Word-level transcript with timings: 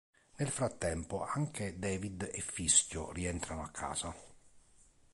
Nel 0.37 0.47
frattempo 0.49 1.21
anche 1.23 1.77
David 1.77 2.31
e 2.33 2.41
Fischio 2.41 3.11
rientrano 3.11 3.61
a 3.61 3.69
casa. 3.69 4.11